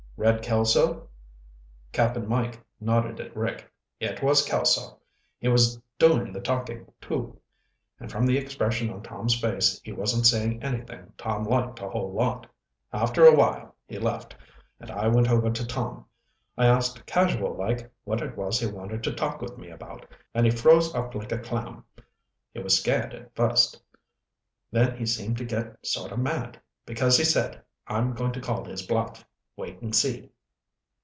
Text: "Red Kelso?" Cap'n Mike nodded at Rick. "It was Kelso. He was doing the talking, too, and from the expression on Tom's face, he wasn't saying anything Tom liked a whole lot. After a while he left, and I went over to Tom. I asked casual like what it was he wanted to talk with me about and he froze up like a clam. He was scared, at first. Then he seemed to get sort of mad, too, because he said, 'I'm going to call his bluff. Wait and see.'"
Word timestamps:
"Red 0.17 0.43
Kelso?" 0.43 1.07
Cap'n 1.93 2.29
Mike 2.29 2.63
nodded 2.79 3.19
at 3.19 3.35
Rick. 3.35 3.67
"It 3.99 4.21
was 4.21 4.45
Kelso. 4.45 4.99
He 5.39 5.47
was 5.47 5.81
doing 5.97 6.31
the 6.31 6.39
talking, 6.39 6.91
too, 7.01 7.41
and 7.99 8.11
from 8.11 8.27
the 8.27 8.37
expression 8.37 8.91
on 8.91 9.01
Tom's 9.01 9.39
face, 9.41 9.81
he 9.83 9.91
wasn't 9.91 10.27
saying 10.27 10.61
anything 10.61 11.11
Tom 11.17 11.43
liked 11.43 11.79
a 11.79 11.89
whole 11.89 12.13
lot. 12.13 12.45
After 12.93 13.25
a 13.25 13.33
while 13.33 13.73
he 13.87 13.97
left, 13.97 14.35
and 14.79 14.91
I 14.91 15.07
went 15.07 15.27
over 15.27 15.49
to 15.49 15.65
Tom. 15.65 16.05
I 16.55 16.67
asked 16.67 17.07
casual 17.07 17.55
like 17.55 17.91
what 18.03 18.21
it 18.21 18.37
was 18.37 18.59
he 18.59 18.67
wanted 18.67 19.01
to 19.05 19.13
talk 19.13 19.41
with 19.41 19.57
me 19.57 19.71
about 19.71 20.05
and 20.35 20.45
he 20.45 20.51
froze 20.51 20.93
up 20.93 21.15
like 21.15 21.31
a 21.31 21.39
clam. 21.39 21.83
He 22.53 22.59
was 22.61 22.77
scared, 22.79 23.15
at 23.15 23.35
first. 23.35 23.81
Then 24.71 24.97
he 24.99 25.05
seemed 25.07 25.39
to 25.39 25.45
get 25.45 25.83
sort 25.83 26.11
of 26.11 26.19
mad, 26.19 26.53
too, 26.53 26.59
because 26.85 27.17
he 27.17 27.23
said, 27.23 27.59
'I'm 27.87 28.13
going 28.13 28.33
to 28.33 28.39
call 28.39 28.63
his 28.65 28.85
bluff. 28.85 29.25
Wait 29.57 29.79
and 29.81 29.93
see.'" 29.93 30.27